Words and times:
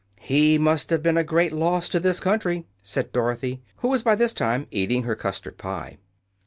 "He 0.19 0.57
must 0.57 0.89
have 0.89 1.03
been 1.03 1.15
a 1.15 1.23
great 1.23 1.51
loss 1.51 1.87
to 1.89 1.99
this 1.99 2.19
country," 2.19 2.65
said 2.81 3.11
Dorothy, 3.11 3.61
who 3.81 3.87
was 3.89 4.01
by 4.01 4.15
this 4.15 4.33
time 4.33 4.65
eating 4.71 5.03
her 5.03 5.15
custard 5.15 5.59
pie. 5.59 5.99